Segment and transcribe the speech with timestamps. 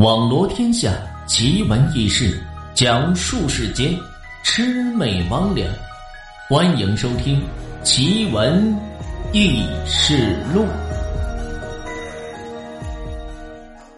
[0.00, 2.42] 网罗天下奇闻异事，
[2.72, 3.94] 讲述世间
[4.42, 5.68] 魑魅魍魉。
[6.48, 7.38] 欢迎收听
[7.82, 8.74] 《奇闻
[9.34, 10.62] 异事录》。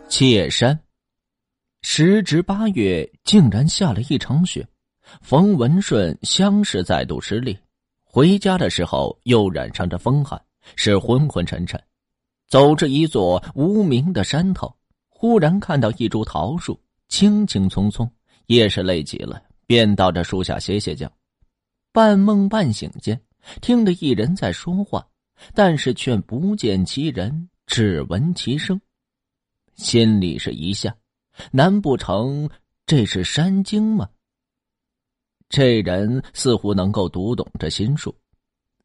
[0.09, 0.77] 界山，
[1.83, 4.67] 时值八月，竟然下了一场雪。
[5.21, 7.57] 冯文顺伤势再度失利，
[8.03, 10.43] 回家的时候又染上着风寒，
[10.75, 11.81] 是昏昏沉沉。
[12.49, 14.75] 走至一座无名的山头。
[15.23, 16.77] 忽然看到一株桃树，
[17.07, 18.11] 轻轻匆匆，
[18.47, 21.09] 也是累极了，便到这树下歇歇脚。
[21.93, 23.23] 半梦半醒间，
[23.61, 25.07] 听得一人在说话，
[25.55, 28.81] 但是却不见其人，只闻其声。
[29.77, 30.93] 心里是一吓，
[31.53, 32.51] 难不成
[32.85, 34.11] 这是山精吗？
[35.49, 38.13] 这人似乎能够读懂这心术，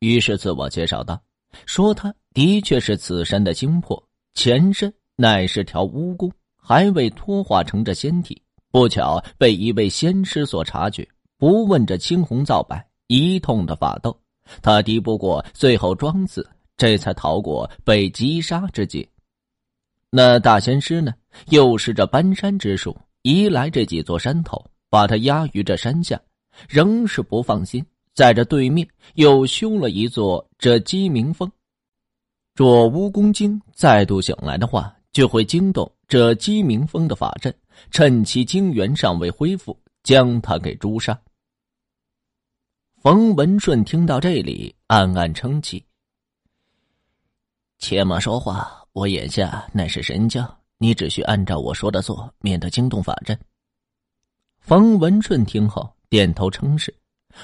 [0.01, 1.19] 于是自我介绍道
[1.65, 8.39] ：“说他的确是此山的精魄，前身。”乃是条蜈蚣，还未脱化成这仙体，
[8.71, 11.05] 不巧被一位仙师所察觉，
[11.37, 14.15] 不问这青红皂白，一通的法斗，
[14.61, 19.07] 他敌不过，最后装死，这才逃过被击杀之劫。
[20.11, 21.13] 那大仙师呢？
[21.49, 26.19] 又是这搬山之术，移来这几座山头，把他压于这山下，
[26.69, 31.51] 仍是不放心，在这对面又修了一座这鸡鸣峰。
[32.55, 37.51] 若蜈蚣精再度醒来的话，就会惊动这鸡鸣峰的法阵，
[37.89, 41.19] 趁其精元尚未恢复，将他给诛杀。
[43.01, 45.83] 冯文顺听到这里，暗暗称奇。
[47.79, 53.35] 且莫说话，我眼下乃是神将，你只需按照我说的做，免得惊动法阵。
[54.59, 56.95] 冯文顺听后点头称是。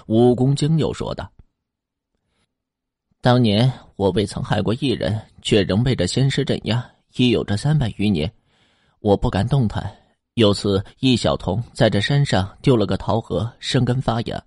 [0.05, 1.27] 蜈蚣精又说道
[3.19, 8.31] ：“当年我未曾害过一人，却仍被这仙师镇压。”已有这三百余年，
[8.99, 9.95] 我不敢动弹。
[10.35, 14.43] 有次，易小童在这山上丢了个桃核，生根发芽，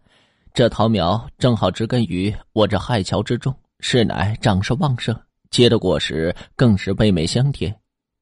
[0.52, 5.16] 这桃苗正好植根于我这亥桥之中，是乃长势旺盛，
[5.50, 7.72] 结的果实更是味美香甜。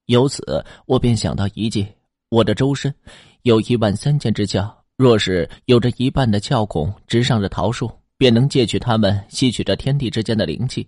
[0.07, 1.87] 由此，我便想到一计：
[2.29, 2.95] 我的周身
[3.43, 10.87] 有一万三千只窍，若是有着一半的窍孔直上这桃树，便能借取它们吸取这天地之间的灵气，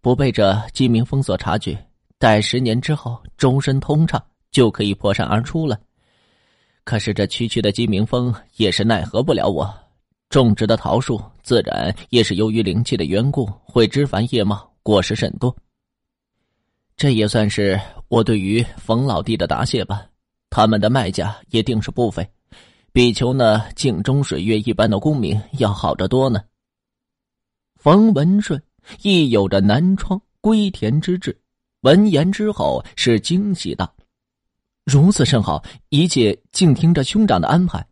[0.00, 1.76] 不被这鸡鸣风所察觉。
[2.22, 5.76] 待十年之后，终身通畅，就可以破山而出了。
[6.84, 9.68] 可是这区区的鸡鸣峰也是奈何不了我。
[10.28, 15.52] 种植的桃树自然也是由于灵气的缘故，会枝繁叶茂，果实甚多。
[16.96, 20.06] 这也算是我对于冯老弟的答谢吧。
[20.48, 22.24] 他们的卖价也定是不菲，
[22.92, 26.40] 比求那镜中水月一般的功名要好得多呢。
[27.74, 28.62] 冯文顺
[29.02, 31.36] 亦有着南窗归田之志。
[31.82, 33.92] 闻言之后，是惊喜道
[34.86, 37.84] ：“如此甚好，一切静听着兄长的安排。”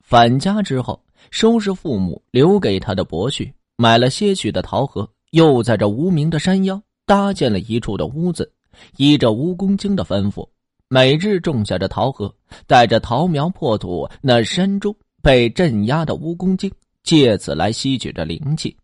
[0.00, 8.50] 返家之后，收拾父母留给他的伯婿，买了些许的桃核，又在这无名的山腰搭建了一处的屋子，
[8.96, 10.48] 依着蜈蚣精的吩咐，
[10.88, 12.34] 每日种下这桃核，
[12.66, 16.72] 带着桃苗破土，那山中被镇压的蜈蚣精
[17.02, 18.74] 借此来吸取着灵气。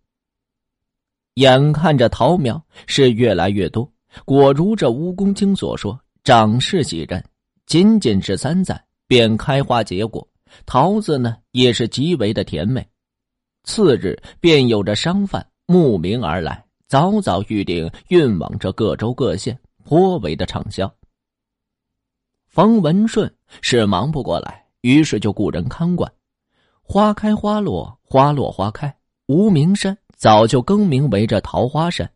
[1.37, 3.91] 眼看着桃苗是越来越多。
[4.25, 7.25] 果如这蜈蚣精所说，长势喜人，
[7.67, 10.27] 仅仅是三载便开花结果，
[10.67, 12.87] 桃子呢也是极为的甜美。
[13.65, 20.93] 次日便有着商贩慕名而来，早早预定运往这各州各县，颇为的畅销。
[22.49, 26.13] 冯文顺是忙不过来，于是就雇人看管。
[26.83, 28.93] 花开花落，花落花开，
[29.27, 32.11] 无名山早就更名为这桃花山。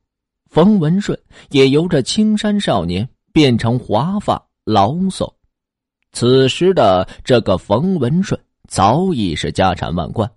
[0.55, 1.19] 冯文顺
[1.51, 5.29] 也由这青山少年变成华发老叟，
[6.13, 10.31] 此时的这个冯文顺早已是家产万贯。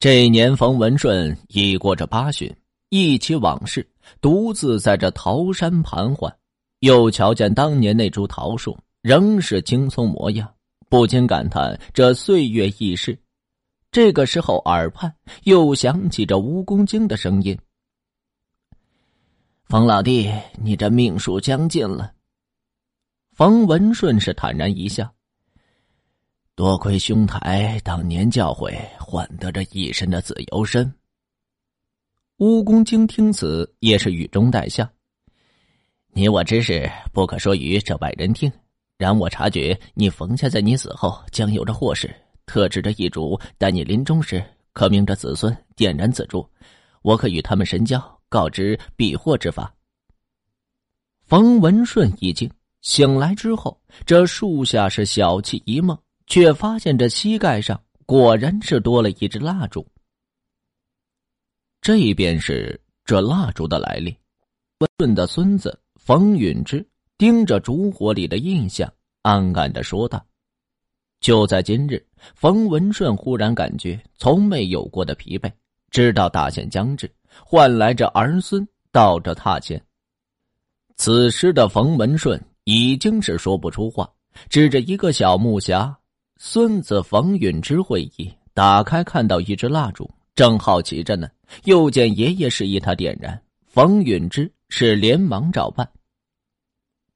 [0.00, 2.50] 这年，冯文顺已过着八旬，
[2.88, 3.86] 忆起往事，
[4.22, 6.34] 独自在这桃山盘桓，
[6.78, 10.50] 又瞧见当年那株桃树仍是青葱模样，
[10.88, 13.18] 不禁感叹这岁月易逝。
[13.92, 17.54] 这个时候，耳畔又响起这蜈蚣精的声音。
[19.68, 20.32] 冯老弟，
[20.62, 22.10] 你这命数将尽了。
[23.32, 25.12] 冯文顺是坦然一笑，
[26.54, 30.90] 多亏兄台当年教诲，换得这一身的自由身。
[32.38, 34.88] 蜈蚣精听此也是语中带笑，
[36.14, 38.50] 你我之事不可说于这外人听。
[38.96, 42.10] 然我察觉你冯家在你死后将有着祸事，
[42.46, 44.42] 特制着一烛，待你临终时
[44.72, 46.48] 可命这子孙点燃此烛，
[47.02, 48.17] 我可与他们神交。
[48.28, 49.74] 告知避祸之法。
[51.24, 59.86] 冯文顺一惊，醒来之后，这树下是小憩一梦，却发现这膝盖上果然是多了一支蜡烛。
[61.80, 64.16] 这便是这蜡烛的来历。
[64.78, 66.86] 温顺的孙子冯允之
[67.16, 68.92] 盯着烛火里的印象，
[69.22, 70.24] 暗暗的说道
[71.20, 75.52] ：“就在今日，冯文顺忽然感觉从没有过的疲惫，
[75.90, 77.10] 知道大限将至，
[77.44, 79.82] 换来这儿孙到这榻前。
[80.96, 84.10] 此时的冯文顺已经是说不出话，
[84.48, 85.94] 指着一个小木匣。
[86.40, 91.28] 孙子冯允之会意，打开看到一支蜡烛，正好奇着呢。
[91.64, 95.88] 又见爷爷示意他点燃，冯允之是连忙照办。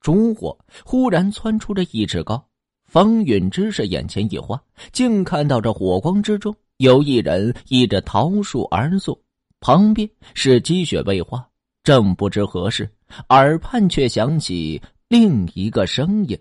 [0.00, 2.44] 烛火忽然窜出了一尺高，
[2.86, 4.60] 冯允之是眼前一花，
[4.90, 9.16] 竟看到这火光之中有一人依着桃树而坐，
[9.62, 11.48] 旁边是积雪未化，
[11.84, 12.90] 正不知何事，
[13.28, 16.36] 耳畔却响起另一个声音。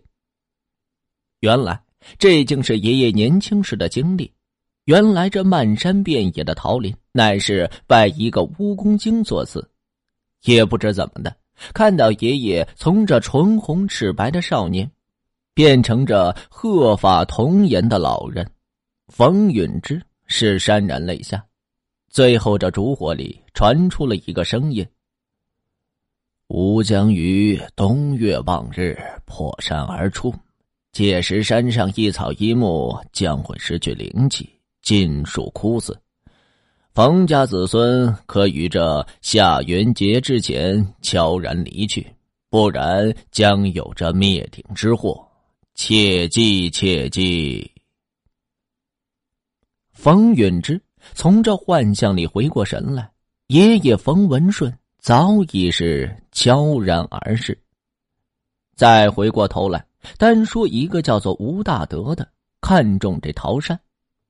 [1.40, 1.80] 原来
[2.18, 4.34] 这竟是爷爷年轻时的经历。
[4.86, 9.70] 原来这漫山遍野的桃林，乃是拜一个蜈蚣精所赐。
[10.44, 11.38] 也不知怎么的，
[11.76, 14.92] 看到爷爷从这唇红齿白的少年，
[15.54, 18.50] 变成这鹤发童颜的老人，
[19.10, 21.46] 冯允之是潸然泪下。
[22.12, 24.86] 最后这烛火里传出了一个声音
[26.48, 30.34] ：“吾将于冬月望日破山而出，
[30.92, 34.50] 届时山上一草一木将会失去灵气。”
[34.82, 35.96] 尽数枯死，
[36.92, 42.06] 冯家子孙可于这夏元节之前悄然离去，
[42.50, 45.24] 不然将有着灭顶之祸。
[45.76, 47.72] 切记，切记！
[49.92, 50.82] 冯允之
[51.14, 53.10] 从这幻象里回过神来，
[53.48, 57.58] 爷爷冯文顺早已是悄然而逝。
[58.76, 59.86] 再回过头来，
[60.18, 62.28] 单说一个叫做吴大德的，
[62.62, 63.80] 看中这桃山。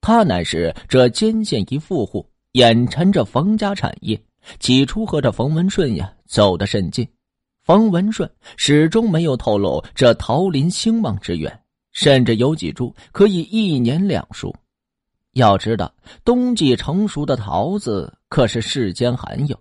[0.01, 4.19] 他乃是这监县一富户，眼馋着冯家产业，
[4.59, 7.07] 起初和这冯文顺呀走得甚近。
[7.63, 11.59] 冯文顺始终没有透露这桃林兴旺之源，
[11.91, 14.53] 甚至有几株可以一年两熟。
[15.33, 15.94] 要知道，
[16.25, 19.57] 冬季成熟的桃子可是世间罕有。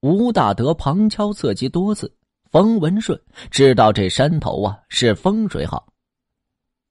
[0.00, 2.12] 吴大德旁敲侧击多次，
[2.50, 3.20] 冯文顺
[3.50, 5.86] 知道这山头啊是风水好。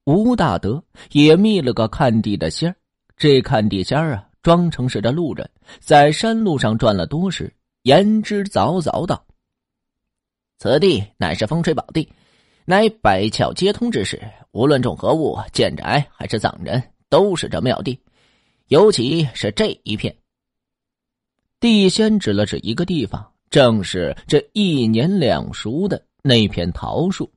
[0.06, 0.81] 吴大德
[1.12, 2.75] 也觅了个看地的仙儿。
[3.18, 5.48] 这看地仙儿啊，装成是这路人，
[5.80, 9.24] 在山路上转了多时，言之凿凿道
[10.57, 12.12] ：“此地乃是风水宝地，
[12.66, 14.19] 乃百窍皆通之士，
[14.51, 18.00] 无论种何物，建宅还是葬人，都是这妙地。
[18.71, 20.15] 尤其是这一片。”
[21.59, 27.29] 地仙指了指一个地方，正是这一年两熟的那片桃树。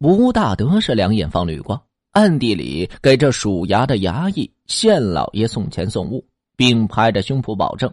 [0.00, 1.82] 吴大德是两眼放绿光。
[2.12, 6.24] 暗地里给这属衙的衙役县老爷送钱送物，
[6.54, 7.92] 并拍着胸脯保证：“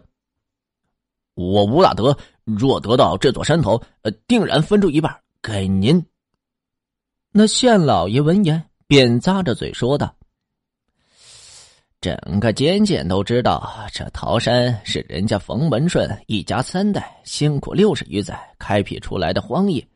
[1.34, 6.04] 我吴大德若得到这座山头，呃，定然分出一半给您。”
[7.32, 10.14] 那县老爷闻言便咂着嘴说道
[12.02, 19.86] ：“整个监县都知道，这桃山是人家冯文顺一家三代辛苦六十余载开辟出来的荒野，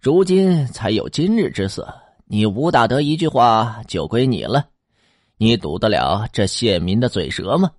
[0.00, 1.94] 如今才有今日之色。”
[2.26, 4.66] 你吴大德一句话就归你了，
[5.36, 7.70] 你堵得了这县民的嘴舌吗？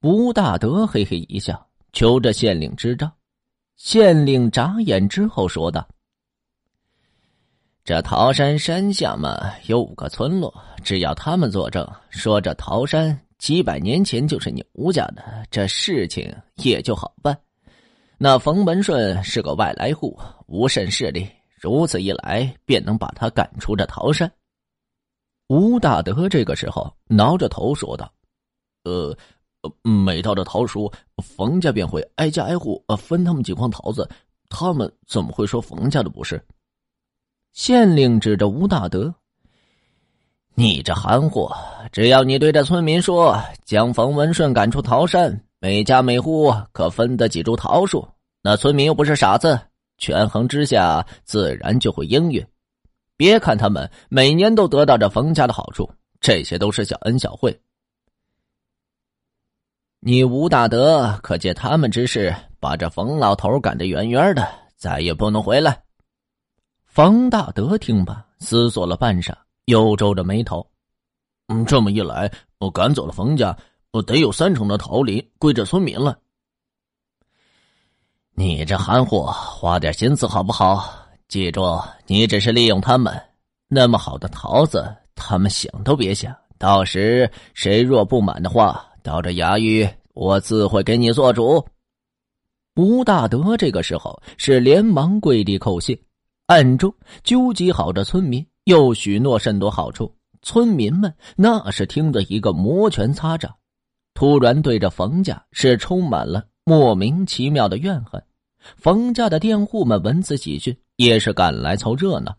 [0.00, 3.12] 吴大德嘿嘿一笑，求着县令支招。
[3.76, 5.86] 县令眨眼之后说道
[7.84, 10.50] ：“这桃山山下嘛，有五个村落，
[10.82, 17.38] 只要他们作证，说这桃山几百年前就是你吴家的，这事情也就好办。
[18.16, 21.28] 那冯文顺是个外来户，无甚势力。”
[21.60, 24.32] 如此一来，便能把他赶出这桃山。
[25.48, 28.10] 吴大德这个时候挠着头说道
[28.84, 29.14] ：“呃，
[29.82, 30.90] 每到这桃熟，
[31.22, 34.08] 冯家便会挨家挨户分他们几筐桃子，
[34.48, 36.42] 他们怎么会说冯家的不是？”
[37.54, 39.14] 县令指着吴大德
[40.54, 41.56] ：“你这憨货，
[41.92, 48.06] 只要你对着村民说，将冯文顺赶出桃山，每家每户可分得几株桃树，
[48.42, 49.58] 那村民又不是傻子。”
[49.96, 52.44] 权衡之下，自然就会应允。
[53.16, 55.88] 别看他们每年都得到这冯家的好处，
[56.20, 57.56] 这些都是小恩小惠。
[60.00, 64.44] 你吴大德可借他们之事，把这冯老头赶得远远的，
[64.76, 65.83] 再也不能回来。
[66.94, 69.34] 冯大德听罢，思索了半晌，
[69.64, 70.64] 又皱着眉头
[71.48, 73.58] ：“嗯，这么一来，我赶走了冯家，
[73.90, 76.16] 我得有三成的桃林归这村民了。”
[78.36, 80.88] 你这憨货，花点心思好不好？
[81.26, 83.12] 记住，你只是利用他们。
[83.66, 86.32] 那么好的桃子，他们想都别想。
[86.58, 91.66] 到时谁若不满的话，到这衙狱，我自会给你做主。
[92.76, 95.98] 吴大德这个时候是连忙跪地叩谢，
[96.46, 100.14] 暗中纠集好的村民，又许诺甚多好处。
[100.42, 103.54] 村民们那是听得一个摩拳擦掌，
[104.12, 108.22] 突然对着冯家是充满了莫名其妙的怨恨。
[108.76, 112.36] 冯家的佃户们闻此喜讯，也是赶来凑热闹。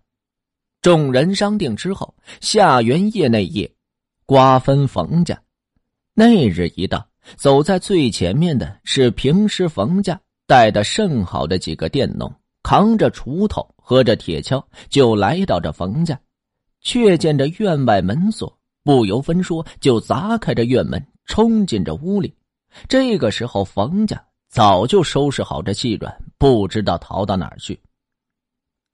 [0.84, 3.74] 众人商定之后，下元夜那夜，
[4.28, 5.42] 瓜分冯家。
[6.14, 7.08] 那日一到，
[7.38, 12.32] 走在最前面的是平时冯家带的甚好的几个佃农，
[12.66, 16.20] 扛着锄头，和着铁锹，就来到这冯家。
[16.82, 18.52] 却见着院外门锁，
[18.84, 22.34] 不由分说就砸开这院门，冲进这屋里。
[22.88, 24.20] 这个时候，冯家
[24.50, 27.80] 早就收拾好这细软，不知道逃到哪儿去。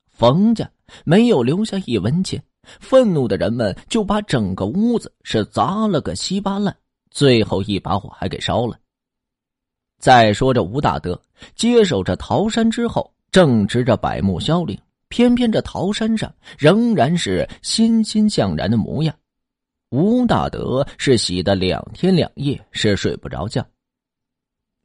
[0.10, 0.70] 冯家
[1.06, 2.44] 没有留下一文钱，
[2.82, 6.76] 愤怒的人们就把整个屋子是砸了个稀巴烂，
[7.10, 8.78] 最后一把火还给烧了。
[9.98, 11.22] 再说这吴大德
[11.56, 19.16] 接手这桃山之后，正值着百木萧零，偏偏这桃山上仍然是欣欣向然的模样。
[19.90, 23.66] 吴大德是喜得两天两夜是睡不着觉。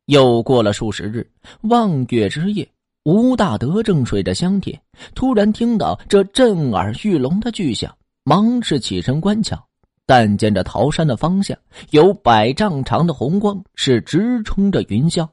[0.04, 1.28] 又过了数十日，
[1.62, 2.68] 望月之夜。
[3.02, 4.80] 吴大德正睡着香甜，
[5.14, 9.60] 突然听到这震耳欲聋的巨响，忙是起身观瞧，
[10.04, 11.56] 但见这桃山的方向
[11.90, 15.28] 有百丈长的红光，是直冲着云霄。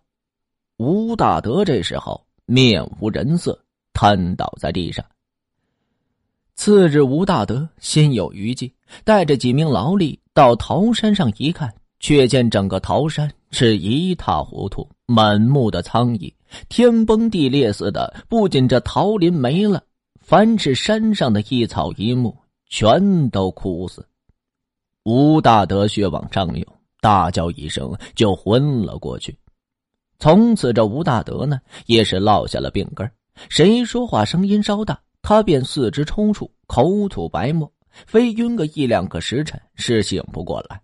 [0.77, 3.57] 吴大德这时候面无人色，
[3.93, 5.03] 瘫倒在地上。
[6.55, 8.71] 次日，吴大德心有余悸，
[9.03, 16.33] 带着几名劳力到桃山上一看，却见整个桃山是一塌糊涂，满目的苍夷。
[16.69, 19.83] 天崩地裂似的，不仅这桃林没了，
[20.21, 22.37] 凡是山上的一草一木，
[22.69, 24.05] 全都枯死。
[25.03, 26.65] 吴大德血往上涌，
[27.01, 29.35] 大叫一声就昏了过去。
[30.23, 33.11] 从此，这吴大德呢，也是落下了病根
[33.49, 37.69] 谁说话声音稍大，他便四肢抽搐，口吐白沫，
[38.07, 40.81] 非晕个一两个时辰是醒不过来。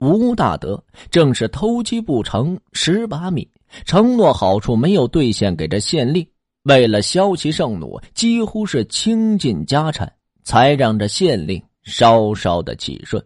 [0.00, 3.50] 吴大德正是偷鸡不成蚀把米。
[3.86, 6.28] 承诺好处没有兑现给这县令，
[6.64, 10.12] 为了消其盛怒，几乎是倾尽家产，
[10.44, 13.24] 才让这县令稍稍的起顺。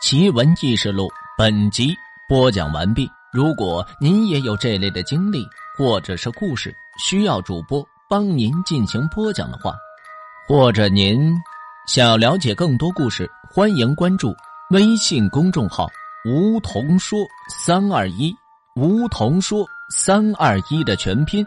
[0.00, 1.92] 奇闻异事录本集
[2.28, 3.10] 播讲完毕。
[3.32, 5.44] 如果您也有这类的经历
[5.76, 6.72] 或者是故事，
[7.04, 9.74] 需要主播帮您进行播讲的话，
[10.46, 11.36] 或者您
[11.88, 14.32] 想要了解更多故事，欢迎关注
[14.70, 15.88] 微信公众号。
[16.26, 17.18] 梧桐说
[17.50, 18.32] 三二一，
[18.76, 21.44] 梧桐说三二一的全拼。